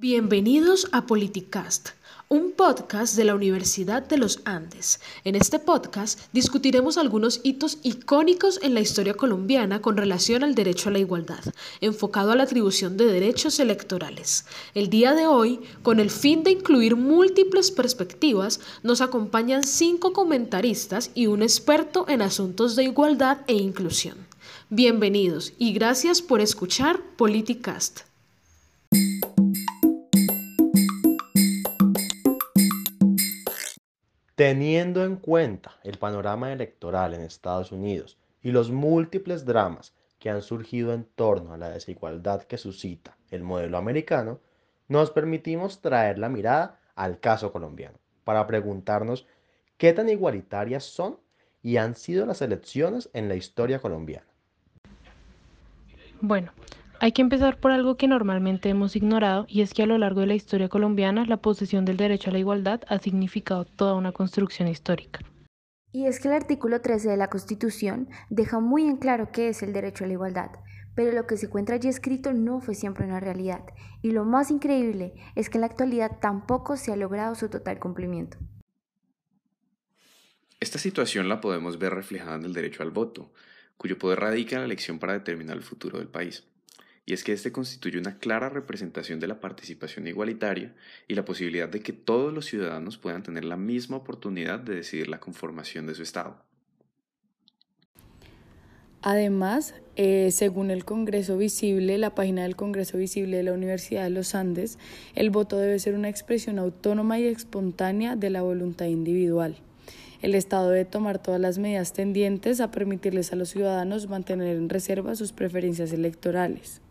Bienvenidos 0.00 0.86
a 0.92 1.06
Politicast, 1.06 1.88
un 2.28 2.52
podcast 2.52 3.16
de 3.16 3.24
la 3.24 3.34
Universidad 3.34 4.00
de 4.00 4.16
los 4.16 4.42
Andes. 4.44 5.00
En 5.24 5.34
este 5.34 5.58
podcast 5.58 6.20
discutiremos 6.32 6.96
algunos 6.96 7.40
hitos 7.42 7.78
icónicos 7.82 8.60
en 8.62 8.74
la 8.74 8.80
historia 8.80 9.14
colombiana 9.14 9.82
con 9.82 9.96
relación 9.96 10.44
al 10.44 10.54
derecho 10.54 10.88
a 10.88 10.92
la 10.92 11.00
igualdad, 11.00 11.42
enfocado 11.80 12.30
a 12.30 12.36
la 12.36 12.44
atribución 12.44 12.96
de 12.96 13.06
derechos 13.06 13.58
electorales. 13.58 14.46
El 14.72 14.88
día 14.88 15.14
de 15.14 15.26
hoy, 15.26 15.58
con 15.82 15.98
el 15.98 16.10
fin 16.10 16.44
de 16.44 16.52
incluir 16.52 16.94
múltiples 16.94 17.72
perspectivas, 17.72 18.60
nos 18.84 19.00
acompañan 19.00 19.64
cinco 19.64 20.12
comentaristas 20.12 21.10
y 21.16 21.26
un 21.26 21.42
experto 21.42 22.04
en 22.08 22.22
asuntos 22.22 22.76
de 22.76 22.84
igualdad 22.84 23.38
e 23.48 23.54
inclusión. 23.54 24.28
Bienvenidos 24.70 25.54
y 25.58 25.72
gracias 25.72 26.22
por 26.22 26.40
escuchar 26.40 27.02
Politicast. 27.16 28.07
Teniendo 34.38 35.02
en 35.02 35.16
cuenta 35.16 35.80
el 35.82 35.98
panorama 35.98 36.52
electoral 36.52 37.12
en 37.12 37.22
Estados 37.22 37.72
Unidos 37.72 38.18
y 38.40 38.52
los 38.52 38.70
múltiples 38.70 39.44
dramas 39.44 39.96
que 40.20 40.30
han 40.30 40.42
surgido 40.42 40.94
en 40.94 41.02
torno 41.02 41.54
a 41.54 41.56
la 41.56 41.70
desigualdad 41.70 42.44
que 42.44 42.56
suscita 42.56 43.16
el 43.32 43.42
modelo 43.42 43.78
americano, 43.78 44.38
nos 44.86 45.10
permitimos 45.10 45.80
traer 45.80 46.20
la 46.20 46.28
mirada 46.28 46.78
al 46.94 47.18
caso 47.18 47.50
colombiano 47.50 47.98
para 48.22 48.46
preguntarnos 48.46 49.26
qué 49.76 49.92
tan 49.92 50.08
igualitarias 50.08 50.84
son 50.84 51.18
y 51.60 51.78
han 51.78 51.96
sido 51.96 52.24
las 52.24 52.40
elecciones 52.40 53.10
en 53.14 53.28
la 53.28 53.34
historia 53.34 53.80
colombiana. 53.80 54.28
Bueno, 56.20 56.52
hay 57.00 57.12
que 57.12 57.22
empezar 57.22 57.60
por 57.60 57.70
algo 57.70 57.96
que 57.96 58.08
normalmente 58.08 58.68
hemos 58.68 58.96
ignorado 58.96 59.46
y 59.48 59.62
es 59.62 59.72
que 59.72 59.82
a 59.82 59.86
lo 59.86 59.98
largo 59.98 60.20
de 60.20 60.26
la 60.26 60.34
historia 60.34 60.68
colombiana 60.68 61.24
la 61.26 61.36
posesión 61.36 61.84
del 61.84 61.96
derecho 61.96 62.30
a 62.30 62.32
la 62.32 62.40
igualdad 62.40 62.82
ha 62.88 62.98
significado 62.98 63.64
toda 63.64 63.94
una 63.94 64.12
construcción 64.12 64.68
histórica. 64.68 65.20
Y 65.92 66.06
es 66.06 66.20
que 66.20 66.28
el 66.28 66.34
artículo 66.34 66.80
13 66.80 67.08
de 67.08 67.16
la 67.16 67.30
Constitución 67.30 68.08
deja 68.30 68.60
muy 68.60 68.84
en 68.84 68.96
claro 68.96 69.30
qué 69.32 69.48
es 69.48 69.62
el 69.62 69.72
derecho 69.72 70.04
a 70.04 70.06
la 70.08 70.14
igualdad, 70.14 70.50
pero 70.94 71.12
lo 71.12 71.26
que 71.26 71.36
se 71.36 71.46
encuentra 71.46 71.76
allí 71.76 71.88
escrito 71.88 72.32
no 72.32 72.60
fue 72.60 72.74
siempre 72.74 73.06
una 73.06 73.20
realidad, 73.20 73.62
y 74.02 74.10
lo 74.10 74.24
más 74.24 74.50
increíble 74.50 75.14
es 75.36 75.48
que 75.48 75.58
en 75.58 75.62
la 75.62 75.68
actualidad 75.68 76.18
tampoco 76.20 76.76
se 76.76 76.92
ha 76.92 76.96
logrado 76.96 77.34
su 77.36 77.48
total 77.48 77.78
cumplimiento. 77.78 78.38
Esta 80.60 80.78
situación 80.78 81.28
la 81.28 81.40
podemos 81.40 81.78
ver 81.78 81.94
reflejada 81.94 82.36
en 82.36 82.44
el 82.44 82.52
derecho 82.52 82.82
al 82.82 82.90
voto, 82.90 83.32
cuyo 83.76 83.96
poder 83.96 84.18
radica 84.18 84.56
en 84.56 84.62
la 84.62 84.66
elección 84.66 84.98
para 84.98 85.12
determinar 85.12 85.56
el 85.56 85.62
futuro 85.62 85.98
del 85.98 86.08
país 86.08 86.44
y 87.08 87.14
es 87.14 87.24
que 87.24 87.32
este 87.32 87.52
constituye 87.52 87.98
una 87.98 88.18
clara 88.18 88.50
representación 88.50 89.18
de 89.18 89.28
la 89.28 89.40
participación 89.40 90.06
igualitaria 90.06 90.74
y 91.08 91.14
la 91.14 91.24
posibilidad 91.24 91.66
de 91.66 91.80
que 91.80 91.94
todos 91.94 92.34
los 92.34 92.44
ciudadanos 92.44 92.98
puedan 92.98 93.22
tener 93.22 93.46
la 93.46 93.56
misma 93.56 93.96
oportunidad 93.96 94.58
de 94.58 94.74
decidir 94.74 95.08
la 95.08 95.18
conformación 95.18 95.86
de 95.86 95.94
su 95.94 96.02
Estado. 96.02 96.36
Además, 99.00 99.74
eh, 99.96 100.28
según 100.32 100.70
el 100.70 100.84
Congreso 100.84 101.38
Visible, 101.38 101.96
la 101.96 102.14
página 102.14 102.42
del 102.42 102.56
Congreso 102.56 102.98
Visible 102.98 103.38
de 103.38 103.42
la 103.42 103.54
Universidad 103.54 104.04
de 104.04 104.10
los 104.10 104.34
Andes, 104.34 104.78
el 105.14 105.30
voto 105.30 105.56
debe 105.56 105.78
ser 105.78 105.94
una 105.94 106.10
expresión 106.10 106.58
autónoma 106.58 107.18
y 107.18 107.24
espontánea 107.24 108.16
de 108.16 108.28
la 108.28 108.42
voluntad 108.42 108.84
individual. 108.84 109.56
El 110.20 110.34
Estado 110.34 110.68
debe 110.68 110.84
tomar 110.84 111.22
todas 111.22 111.40
las 111.40 111.56
medidas 111.56 111.94
tendientes 111.94 112.60
a 112.60 112.70
permitirles 112.70 113.32
a 113.32 113.36
los 113.36 113.48
ciudadanos 113.48 114.10
mantener 114.10 114.54
en 114.54 114.68
reserva 114.68 115.14
sus 115.14 115.32
preferencias 115.32 115.90
electorales. 115.94 116.82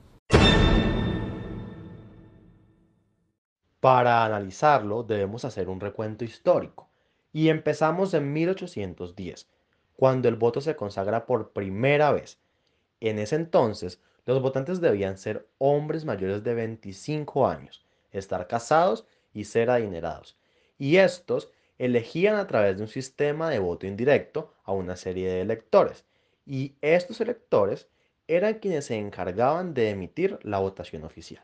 Para 3.87 4.25
analizarlo 4.25 5.03
debemos 5.03 5.45
hacer 5.45 5.69
un 5.69 5.79
recuento 5.79 6.25
histórico 6.25 6.89
y 7.31 7.47
empezamos 7.47 8.13
en 8.13 8.33
1810, 8.33 9.47
cuando 9.95 10.27
el 10.27 10.35
voto 10.35 10.59
se 10.59 10.75
consagra 10.75 11.25
por 11.25 11.53
primera 11.53 12.11
vez. 12.11 12.37
En 12.99 13.17
ese 13.17 13.37
entonces, 13.37 14.01
los 14.25 14.41
votantes 14.41 14.81
debían 14.81 15.17
ser 15.17 15.47
hombres 15.57 16.03
mayores 16.03 16.43
de 16.43 16.53
25 16.53 17.47
años, 17.47 17.85
estar 18.11 18.45
casados 18.47 19.05
y 19.33 19.45
ser 19.45 19.69
adinerados. 19.69 20.37
Y 20.77 20.97
estos 20.97 21.49
elegían 21.77 22.35
a 22.35 22.45
través 22.45 22.75
de 22.75 22.83
un 22.83 22.89
sistema 22.89 23.49
de 23.49 23.59
voto 23.59 23.87
indirecto 23.87 24.53
a 24.65 24.73
una 24.73 24.97
serie 24.97 25.29
de 25.29 25.39
electores. 25.39 26.03
Y 26.45 26.75
estos 26.81 27.21
electores 27.21 27.87
eran 28.27 28.55
quienes 28.55 28.85
se 28.85 28.97
encargaban 28.97 29.73
de 29.73 29.89
emitir 29.91 30.39
la 30.43 30.59
votación 30.59 31.03
oficial. 31.03 31.43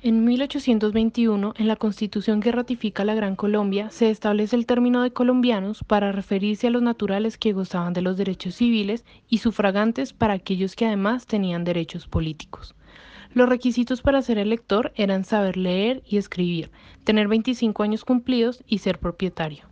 En 0.00 0.24
1821, 0.24 1.54
en 1.56 1.66
la 1.66 1.74
Constitución 1.74 2.40
que 2.40 2.52
ratifica 2.52 3.04
la 3.04 3.16
Gran 3.16 3.34
Colombia, 3.34 3.90
se 3.90 4.10
establece 4.10 4.54
el 4.54 4.64
término 4.64 5.02
de 5.02 5.10
colombianos 5.10 5.82
para 5.82 6.12
referirse 6.12 6.68
a 6.68 6.70
los 6.70 6.82
naturales 6.82 7.36
que 7.36 7.52
gozaban 7.52 7.94
de 7.94 8.02
los 8.02 8.16
derechos 8.16 8.54
civiles 8.54 9.04
y 9.28 9.38
sufragantes 9.38 10.12
para 10.12 10.34
aquellos 10.34 10.76
que 10.76 10.86
además 10.86 11.26
tenían 11.26 11.64
derechos 11.64 12.06
políticos. 12.06 12.76
Los 13.34 13.48
requisitos 13.48 14.00
para 14.00 14.22
ser 14.22 14.38
elector 14.38 14.92
eran 14.94 15.24
saber 15.24 15.56
leer 15.56 16.02
y 16.06 16.16
escribir, 16.16 16.70
tener 17.02 17.26
25 17.26 17.82
años 17.82 18.04
cumplidos 18.04 18.62
y 18.68 18.78
ser 18.78 19.00
propietario. 19.00 19.64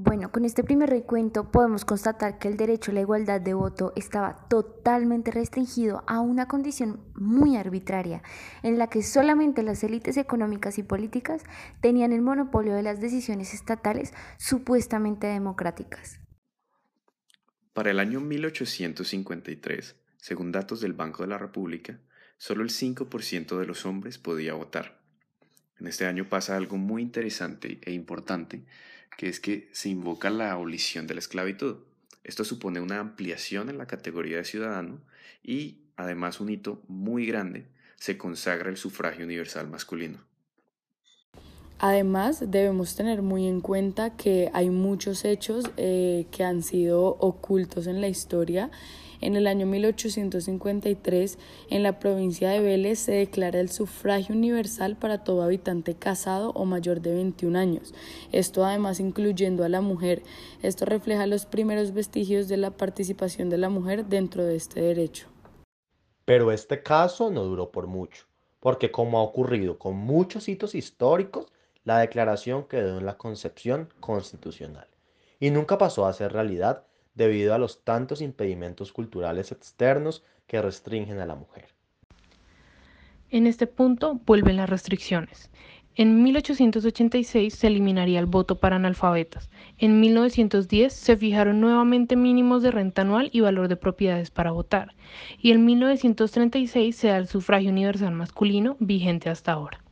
Bueno, 0.00 0.30
con 0.30 0.44
este 0.44 0.62
primer 0.62 0.90
recuento 0.90 1.50
podemos 1.50 1.84
constatar 1.84 2.38
que 2.38 2.46
el 2.46 2.56
derecho 2.56 2.92
a 2.92 2.94
la 2.94 3.00
igualdad 3.00 3.40
de 3.40 3.52
voto 3.52 3.92
estaba 3.96 4.46
totalmente 4.48 5.32
restringido 5.32 6.04
a 6.06 6.20
una 6.20 6.46
condición 6.46 7.00
muy 7.16 7.56
arbitraria, 7.56 8.22
en 8.62 8.78
la 8.78 8.86
que 8.86 9.02
solamente 9.02 9.64
las 9.64 9.82
élites 9.82 10.16
económicas 10.16 10.78
y 10.78 10.84
políticas 10.84 11.42
tenían 11.80 12.12
el 12.12 12.22
monopolio 12.22 12.74
de 12.74 12.84
las 12.84 13.00
decisiones 13.00 13.54
estatales 13.54 14.14
supuestamente 14.36 15.26
democráticas. 15.26 16.20
Para 17.72 17.90
el 17.90 17.98
año 17.98 18.20
1853, 18.20 19.96
según 20.16 20.52
datos 20.52 20.80
del 20.80 20.92
Banco 20.92 21.24
de 21.24 21.30
la 21.30 21.38
República, 21.38 21.98
solo 22.36 22.62
el 22.62 22.70
5% 22.70 23.58
de 23.58 23.66
los 23.66 23.84
hombres 23.84 24.16
podía 24.16 24.54
votar. 24.54 25.00
En 25.80 25.88
este 25.88 26.06
año 26.06 26.28
pasa 26.28 26.56
algo 26.56 26.76
muy 26.76 27.02
interesante 27.02 27.80
e 27.82 27.90
importante, 27.90 28.64
que 29.16 29.28
es 29.28 29.40
que 29.40 29.68
se 29.72 29.88
invoca 29.88 30.30
la 30.30 30.52
abolición 30.52 31.06
de 31.06 31.14
la 31.14 31.20
esclavitud. 31.20 31.78
Esto 32.24 32.44
supone 32.44 32.80
una 32.80 33.00
ampliación 33.00 33.70
en 33.70 33.78
la 33.78 33.86
categoría 33.86 34.36
de 34.36 34.44
ciudadano 34.44 35.00
y, 35.42 35.78
además, 35.96 36.40
un 36.40 36.50
hito 36.50 36.82
muy 36.88 37.26
grande, 37.26 37.66
se 37.96 38.18
consagra 38.18 38.70
el 38.70 38.76
sufragio 38.76 39.24
universal 39.24 39.68
masculino. 39.68 40.27
Además, 41.78 42.44
debemos 42.48 42.96
tener 42.96 43.22
muy 43.22 43.46
en 43.46 43.60
cuenta 43.60 44.16
que 44.16 44.50
hay 44.52 44.70
muchos 44.70 45.24
hechos 45.24 45.64
eh, 45.76 46.26
que 46.30 46.44
han 46.44 46.62
sido 46.62 47.16
ocultos 47.20 47.86
en 47.86 48.00
la 48.00 48.08
historia 48.08 48.70
en 49.20 49.36
el 49.36 49.46
año 49.46 49.66
1853, 49.66 51.38
en 51.70 51.82
la 51.82 51.98
provincia 51.98 52.50
de 52.50 52.60
Vélez 52.60 53.00
se 53.00 53.12
declara 53.12 53.58
el 53.58 53.68
sufragio 53.68 54.34
universal 54.34 54.96
para 54.96 55.24
todo 55.24 55.42
habitante 55.42 55.94
casado 55.94 56.50
o 56.50 56.64
mayor 56.64 57.00
de 57.00 57.14
21 57.14 57.58
años, 57.58 57.94
esto 58.30 58.64
además 58.64 59.00
incluyendo 59.00 59.64
a 59.64 59.68
la 59.68 59.80
mujer. 59.80 60.22
Esto 60.62 60.84
refleja 60.84 61.26
los 61.26 61.46
primeros 61.46 61.92
vestigios 61.92 62.48
de 62.48 62.58
la 62.58 62.70
participación 62.70 63.50
de 63.50 63.58
la 63.58 63.68
mujer 63.68 64.06
dentro 64.06 64.44
de 64.44 64.56
este 64.56 64.80
derecho. 64.80 65.26
Pero 66.24 66.52
este 66.52 66.82
caso 66.82 67.30
no 67.30 67.42
duró 67.44 67.70
por 67.70 67.86
mucho, 67.86 68.26
porque 68.60 68.90
como 68.90 69.18
ha 69.18 69.22
ocurrido 69.22 69.78
con 69.78 69.96
muchos 69.96 70.48
hitos 70.48 70.74
históricos, 70.74 71.46
la 71.88 72.00
declaración 72.00 72.64
quedó 72.64 72.98
en 72.98 73.06
la 73.06 73.16
concepción 73.16 73.88
constitucional 73.98 74.86
y 75.40 75.48
nunca 75.48 75.78
pasó 75.78 76.04
a 76.04 76.12
ser 76.12 76.34
realidad 76.34 76.84
debido 77.14 77.54
a 77.54 77.58
los 77.58 77.82
tantos 77.82 78.20
impedimentos 78.20 78.92
culturales 78.92 79.52
externos 79.52 80.22
que 80.46 80.60
restringen 80.60 81.18
a 81.18 81.24
la 81.24 81.34
mujer. 81.34 81.68
En 83.30 83.46
este 83.46 83.66
punto 83.66 84.20
vuelven 84.26 84.56
las 84.56 84.68
restricciones. 84.68 85.50
En 85.94 86.22
1886 86.22 87.54
se 87.54 87.66
eliminaría 87.68 88.20
el 88.20 88.26
voto 88.26 88.60
para 88.60 88.76
analfabetas. 88.76 89.48
En 89.78 89.98
1910 89.98 90.92
se 90.92 91.16
fijaron 91.16 91.58
nuevamente 91.58 92.16
mínimos 92.16 92.62
de 92.62 92.70
renta 92.70 93.00
anual 93.00 93.30
y 93.32 93.40
valor 93.40 93.68
de 93.68 93.76
propiedades 93.76 94.30
para 94.30 94.50
votar. 94.50 94.94
Y 95.40 95.52
en 95.52 95.64
1936 95.64 96.94
se 96.94 97.08
da 97.08 97.16
el 97.16 97.28
sufragio 97.28 97.70
universal 97.70 98.12
masculino 98.12 98.76
vigente 98.78 99.30
hasta 99.30 99.52
ahora. 99.52 99.87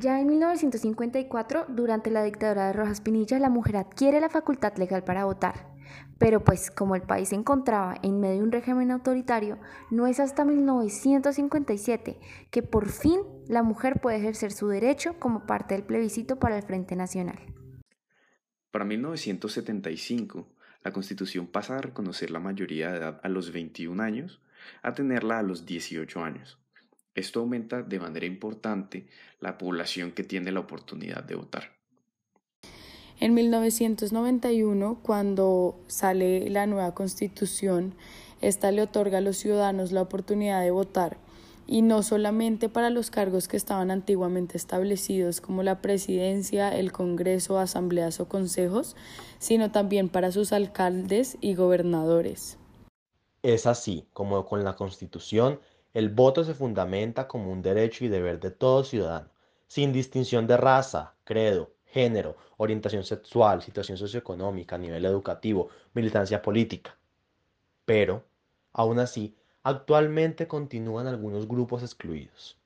Ya 0.00 0.20
en 0.20 0.28
1954, 0.28 1.66
durante 1.70 2.12
la 2.12 2.22
dictadura 2.22 2.68
de 2.68 2.72
Rojas 2.72 3.00
Pinilla, 3.00 3.40
la 3.40 3.50
mujer 3.50 3.78
adquiere 3.78 4.20
la 4.20 4.28
facultad 4.28 4.76
legal 4.76 5.02
para 5.02 5.24
votar. 5.24 5.74
Pero 6.20 6.44
pues 6.44 6.70
como 6.70 6.94
el 6.94 7.02
país 7.02 7.30
se 7.30 7.34
encontraba 7.34 7.96
en 8.04 8.20
medio 8.20 8.36
de 8.36 8.42
un 8.44 8.52
régimen 8.52 8.92
autoritario, 8.92 9.58
no 9.90 10.06
es 10.06 10.20
hasta 10.20 10.44
1957 10.44 12.20
que 12.52 12.62
por 12.62 12.88
fin 12.90 13.22
la 13.48 13.64
mujer 13.64 13.98
puede 14.00 14.18
ejercer 14.18 14.52
su 14.52 14.68
derecho 14.68 15.18
como 15.18 15.46
parte 15.46 15.74
del 15.74 15.82
plebiscito 15.82 16.38
para 16.38 16.56
el 16.56 16.62
Frente 16.62 16.94
Nacional. 16.94 17.40
Para 18.70 18.84
1975, 18.84 20.46
la 20.84 20.92
Constitución 20.92 21.48
pasa 21.48 21.76
a 21.76 21.80
reconocer 21.80 22.30
la 22.30 22.38
mayoría 22.38 22.92
de 22.92 22.98
edad 22.98 23.20
a 23.24 23.28
los 23.28 23.50
21 23.50 24.00
años 24.00 24.40
a 24.80 24.92
tenerla 24.92 25.40
a 25.40 25.42
los 25.42 25.66
18 25.66 26.22
años. 26.22 26.60
Esto 27.18 27.40
aumenta 27.40 27.82
de 27.82 27.98
manera 27.98 28.26
importante 28.26 29.06
la 29.40 29.58
población 29.58 30.12
que 30.12 30.22
tiene 30.22 30.52
la 30.52 30.60
oportunidad 30.60 31.24
de 31.24 31.34
votar. 31.34 31.64
En 33.18 33.34
1991, 33.34 35.00
cuando 35.02 35.80
sale 35.88 36.48
la 36.48 36.66
nueva 36.66 36.94
constitución, 36.94 37.94
esta 38.40 38.70
le 38.70 38.82
otorga 38.82 39.18
a 39.18 39.20
los 39.20 39.36
ciudadanos 39.36 39.90
la 39.90 40.02
oportunidad 40.02 40.62
de 40.62 40.70
votar 40.70 41.18
y 41.66 41.82
no 41.82 42.04
solamente 42.04 42.68
para 42.68 42.88
los 42.88 43.10
cargos 43.10 43.48
que 43.48 43.56
estaban 43.56 43.90
antiguamente 43.90 44.56
establecidos 44.56 45.40
como 45.40 45.64
la 45.64 45.82
presidencia, 45.82 46.68
el 46.68 46.92
Congreso, 46.92 47.58
asambleas 47.58 48.20
o 48.20 48.28
consejos, 48.28 48.94
sino 49.40 49.72
también 49.72 50.08
para 50.08 50.30
sus 50.30 50.52
alcaldes 50.52 51.36
y 51.40 51.54
gobernadores. 51.54 52.58
Es 53.42 53.66
así 53.66 54.06
como 54.12 54.46
con 54.46 54.62
la 54.62 54.76
Constitución 54.76 55.58
el 55.98 56.10
voto 56.10 56.44
se 56.44 56.54
fundamenta 56.54 57.26
como 57.26 57.50
un 57.50 57.60
derecho 57.60 58.04
y 58.04 58.08
deber 58.08 58.38
de 58.38 58.52
todo 58.52 58.84
ciudadano, 58.84 59.30
sin 59.66 59.92
distinción 59.92 60.46
de 60.46 60.56
raza, 60.56 61.16
credo, 61.24 61.72
género, 61.86 62.36
orientación 62.56 63.02
sexual, 63.02 63.62
situación 63.62 63.98
socioeconómica, 63.98 64.78
nivel 64.78 65.04
educativo, 65.06 65.70
militancia 65.94 66.40
política. 66.40 66.96
Pero, 67.84 68.22
aún 68.72 69.00
así, 69.00 69.34
actualmente 69.64 70.46
continúan 70.46 71.08
algunos 71.08 71.48
grupos 71.48 71.82
excluidos. 71.82 72.56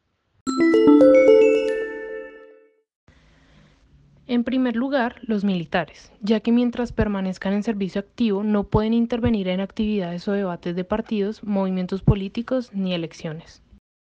En 4.32 4.44
primer 4.44 4.76
lugar, 4.76 5.16
los 5.20 5.44
militares, 5.44 6.10
ya 6.22 6.40
que 6.40 6.52
mientras 6.52 6.90
permanezcan 6.90 7.52
en 7.52 7.62
servicio 7.62 8.00
activo 8.00 8.42
no 8.42 8.64
pueden 8.64 8.94
intervenir 8.94 9.46
en 9.48 9.60
actividades 9.60 10.26
o 10.26 10.32
debates 10.32 10.74
de 10.74 10.84
partidos, 10.84 11.44
movimientos 11.44 12.00
políticos 12.02 12.70
ni 12.72 12.94
elecciones. 12.94 13.62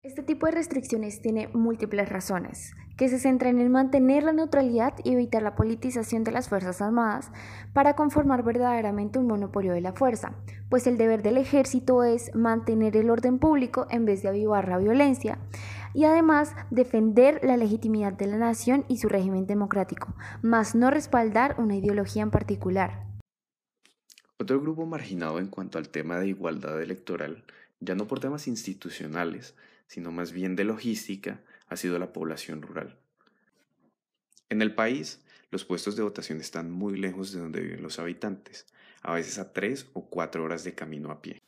Este 0.02 0.22
tipo 0.22 0.46
de 0.46 0.52
restricciones 0.52 1.20
tiene 1.20 1.48
múltiples 1.48 2.08
razones, 2.08 2.72
que 2.96 3.08
se 3.08 3.18
centran 3.18 3.60
en 3.60 3.70
mantener 3.70 4.22
la 4.22 4.32
neutralidad 4.32 4.94
y 5.04 5.12
evitar 5.12 5.42
la 5.42 5.54
politización 5.54 6.24
de 6.24 6.30
las 6.30 6.48
Fuerzas 6.48 6.80
Armadas 6.80 7.30
para 7.74 7.94
conformar 7.94 8.42
verdaderamente 8.42 9.18
un 9.18 9.26
monopolio 9.26 9.74
de 9.74 9.82
la 9.82 9.92
fuerza, 9.92 10.32
pues 10.70 10.86
el 10.86 10.96
deber 10.96 11.22
del 11.22 11.36
ejército 11.36 12.04
es 12.04 12.34
mantener 12.34 12.96
el 12.96 13.10
orden 13.10 13.38
público 13.38 13.86
en 13.90 14.06
vez 14.06 14.22
de 14.22 14.30
avivar 14.30 14.66
la 14.66 14.78
violencia, 14.78 15.38
y 15.96 16.04
además 16.04 16.54
defender 16.70 17.40
la 17.42 17.56
legitimidad 17.56 18.12
de 18.12 18.26
la 18.26 18.36
nación 18.36 18.84
y 18.86 18.98
su 18.98 19.08
régimen 19.08 19.46
democrático, 19.46 20.14
más 20.42 20.74
no 20.74 20.90
respaldar 20.90 21.56
una 21.58 21.74
ideología 21.74 22.22
en 22.22 22.30
particular. 22.30 23.06
Otro 24.36 24.60
grupo 24.60 24.84
marginado 24.84 25.38
en 25.38 25.48
cuanto 25.48 25.78
al 25.78 25.88
tema 25.88 26.18
de 26.18 26.28
igualdad 26.28 26.82
electoral, 26.82 27.44
ya 27.80 27.94
no 27.94 28.06
por 28.06 28.20
temas 28.20 28.46
institucionales, 28.46 29.54
sino 29.86 30.12
más 30.12 30.32
bien 30.32 30.54
de 30.54 30.64
logística, 30.64 31.40
ha 31.66 31.76
sido 31.76 31.98
la 31.98 32.12
población 32.12 32.60
rural. 32.60 32.98
En 34.50 34.60
el 34.60 34.74
país, 34.74 35.24
los 35.50 35.64
puestos 35.64 35.96
de 35.96 36.02
votación 36.02 36.42
están 36.42 36.70
muy 36.70 36.98
lejos 36.98 37.32
de 37.32 37.40
donde 37.40 37.62
viven 37.62 37.82
los 37.82 37.98
habitantes, 37.98 38.66
a 39.00 39.14
veces 39.14 39.38
a 39.38 39.54
tres 39.54 39.86
o 39.94 40.10
cuatro 40.10 40.44
horas 40.44 40.62
de 40.62 40.74
camino 40.74 41.10
a 41.10 41.22
pie. 41.22 41.40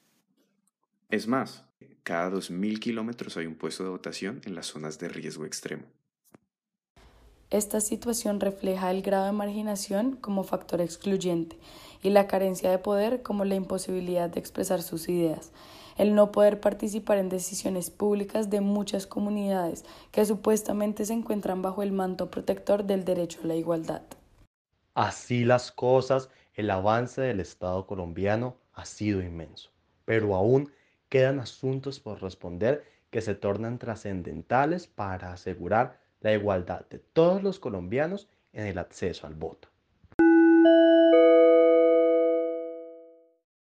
Es 1.10 1.26
más, 1.26 1.64
cada 2.02 2.30
2.000 2.30 2.80
kilómetros 2.80 3.38
hay 3.38 3.46
un 3.46 3.54
puesto 3.54 3.82
de 3.82 3.88
votación 3.88 4.42
en 4.44 4.54
las 4.54 4.66
zonas 4.66 4.98
de 4.98 5.08
riesgo 5.08 5.46
extremo. 5.46 5.84
Esta 7.48 7.80
situación 7.80 8.40
refleja 8.40 8.90
el 8.90 9.00
grado 9.00 9.24
de 9.24 9.32
marginación 9.32 10.16
como 10.16 10.44
factor 10.44 10.82
excluyente 10.82 11.56
y 12.02 12.10
la 12.10 12.26
carencia 12.26 12.70
de 12.70 12.76
poder 12.76 13.22
como 13.22 13.46
la 13.46 13.54
imposibilidad 13.54 14.28
de 14.28 14.38
expresar 14.38 14.82
sus 14.82 15.08
ideas, 15.08 15.50
el 15.96 16.14
no 16.14 16.30
poder 16.30 16.60
participar 16.60 17.16
en 17.16 17.30
decisiones 17.30 17.88
públicas 17.88 18.50
de 18.50 18.60
muchas 18.60 19.06
comunidades 19.06 19.86
que 20.12 20.26
supuestamente 20.26 21.06
se 21.06 21.14
encuentran 21.14 21.62
bajo 21.62 21.82
el 21.82 21.92
manto 21.92 22.30
protector 22.30 22.84
del 22.84 23.06
derecho 23.06 23.40
a 23.44 23.46
la 23.46 23.56
igualdad. 23.56 24.02
Así 24.92 25.46
las 25.46 25.72
cosas, 25.72 26.28
el 26.52 26.70
avance 26.70 27.22
del 27.22 27.40
Estado 27.40 27.86
colombiano 27.86 28.58
ha 28.74 28.84
sido 28.84 29.22
inmenso, 29.22 29.70
pero 30.04 30.34
aún 30.34 30.70
quedan 31.08 31.40
asuntos 31.40 32.00
por 32.00 32.22
responder 32.22 32.84
que 33.10 33.20
se 33.20 33.34
tornan 33.34 33.78
trascendentales 33.78 34.86
para 34.86 35.32
asegurar 35.32 36.00
la 36.20 36.32
igualdad 36.32 36.86
de 36.88 36.98
todos 36.98 37.42
los 37.42 37.58
colombianos 37.58 38.28
en 38.52 38.66
el 38.66 38.78
acceso 38.78 39.26
al 39.26 39.34
voto. 39.34 39.68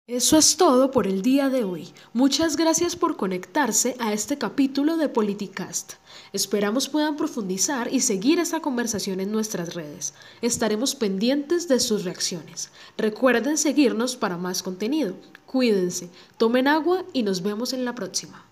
Eso 0.09 0.39
es 0.39 0.57
todo 0.57 0.91
por 0.91 1.07
el 1.07 1.21
día 1.21 1.51
de 1.51 1.65
hoy. 1.65 1.91
Muchas 2.15 2.57
gracias 2.57 2.97
por 2.97 3.19
conectarse 3.19 3.95
a 3.99 4.15
este 4.15 4.39
capítulo 4.39 4.97
de 4.97 5.11
Politicast. 5.11 5.97
Esperamos 6.33 6.89
puedan 6.89 7.19
profundizar 7.19 7.93
y 7.93 8.01
seguir 8.01 8.39
esta 8.39 8.61
conversación 8.61 9.21
en 9.21 9.31
nuestras 9.31 9.75
redes. 9.75 10.15
Estaremos 10.41 10.95
pendientes 10.95 11.69
de 11.69 11.79
sus 11.79 12.05
reacciones. 12.05 12.71
Recuerden 12.97 13.59
seguirnos 13.59 14.17
para 14.17 14.39
más 14.39 14.63
contenido. 14.63 15.15
Cuídense, 15.45 16.09
tomen 16.39 16.69
agua 16.69 17.05
y 17.13 17.23
nos 17.23 17.43
vemos 17.43 17.75
en 17.75 17.85
la 17.85 17.95
próxima. 17.95 18.48